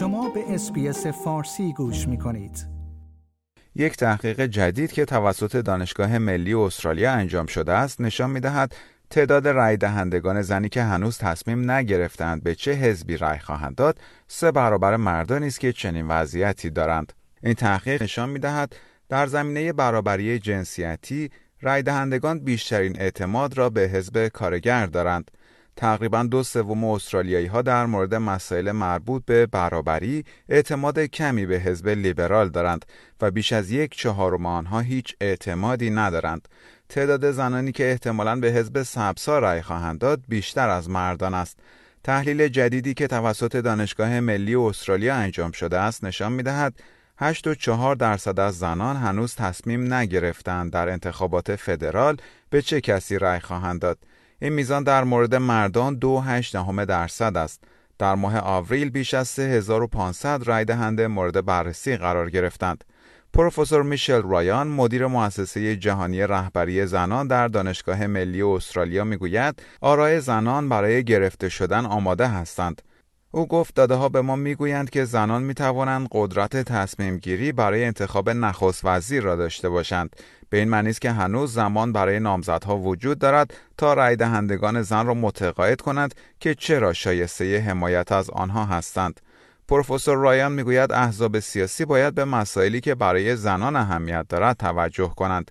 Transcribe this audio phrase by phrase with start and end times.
[0.00, 2.66] شما به اسپیس فارسی گوش می کنید.
[3.74, 8.74] یک تحقیق جدید که توسط دانشگاه ملی استرالیا انجام شده است نشان می دهد
[9.10, 13.98] تعداد رای دهندگان زنی که هنوز تصمیم نگرفتند به چه حزبی رای خواهند داد
[14.28, 17.12] سه برابر مردانی است که چنین وضعیتی دارند
[17.42, 18.76] این تحقیق نشان می دهد
[19.08, 21.30] در زمینه برابری جنسیتی
[21.60, 25.30] رای دهندگان بیشترین اعتماد را به حزب کارگر دارند
[25.80, 31.88] تقریبا دو سوم استرالیایی ها در مورد مسائل مربوط به برابری اعتماد کمی به حزب
[31.88, 32.84] لیبرال دارند
[33.20, 36.48] و بیش از یک چهارم آنها هیچ اعتمادی ندارند.
[36.88, 41.58] تعداد زنانی که احتمالاً به حزب سبسا رأی خواهند داد بیشتر از مردان است.
[42.04, 46.74] تحلیل جدیدی که توسط دانشگاه ملی استرالیا انجام شده است نشان می دهد
[47.20, 52.16] 8.4 درصد از زنان هنوز تصمیم نگرفتند در انتخابات فدرال
[52.50, 53.98] به چه کسی رأی خواهند داد.
[54.42, 56.22] این میزان در مورد مردان دو
[56.52, 57.64] دهم درصد است.
[57.98, 62.84] در ماه آوریل بیش از 3500 رای دهنده مورد بررسی قرار گرفتند.
[63.32, 70.68] پروفسور میشل رایان مدیر مؤسسه جهانی رهبری زنان در دانشگاه ملی استرالیا می‌گوید آرای زنان
[70.68, 72.82] برای گرفته شدن آماده هستند
[73.32, 77.84] او گفت داده ها به ما می‌گویند که زنان می توانند قدرت تصمیم گیری برای
[77.84, 80.16] انتخاب نخست وزیر را داشته باشند.
[80.48, 85.06] به این معنی است که هنوز زمان برای نامزدها وجود دارد تا رای دهندگان زن
[85.06, 89.20] را متقاعد کنند که چرا شایسته حمایت از آنها هستند.
[89.68, 95.50] پروفسور رایان می‌گوید احزاب سیاسی باید به مسائلی که برای زنان اهمیت دارد توجه کنند.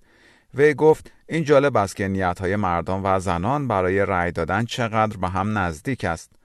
[0.54, 5.30] وی گفت این جالب است که نیتهای مردان و زنان برای رأی دادن چقدر به
[5.30, 6.39] هم نزدیک است.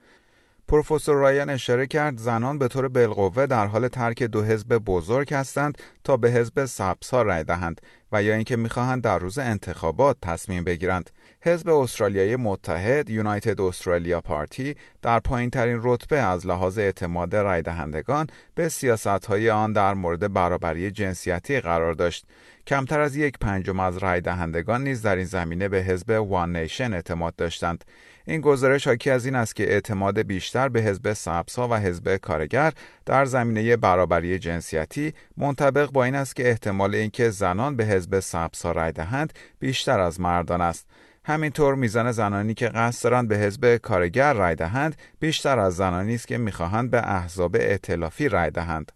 [0.67, 5.77] پروفسور رایان اشاره کرد زنان به طور بالقوه در حال ترک دو حزب بزرگ هستند
[6.03, 7.81] تا به حزب سبزها رای دهند.
[8.15, 11.09] و یا اینکه می‌خواهند در روز انتخابات تصمیم بگیرند.
[11.41, 18.27] حزب استرالیای متحد یونایتد استرالیا پارتی در پایین ترین رتبه از لحاظ اعتماد رای دهندگان
[18.55, 22.25] به سیاست های آن در مورد برابری جنسیتی قرار داشت.
[22.67, 26.93] کمتر از یک پنجم از رای دهندگان نیز در این زمینه به حزب وان نیشن
[26.93, 27.85] اعتماد داشتند.
[28.27, 32.73] این گزارش حاکی از این است که اعتماد بیشتر به حزب سبزها و حزب کارگر
[33.05, 38.71] در زمینه برابری جنسیتی منطبق با این است که احتمال اینکه زنان به حزب سبزها
[38.71, 40.87] رای دهند بیشتر از مردان است.
[41.25, 46.27] همینطور میزان زنانی که قصد دارند به حزب کارگر رای دهند بیشتر از زنانی است
[46.27, 48.91] که می‌خواهند به احزاب ائتلافی رای دهند.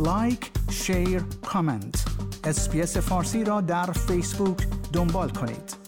[0.00, 2.04] like، share، comment.
[2.44, 5.81] SBS فارسی را در فیسبوک دنبال کنید.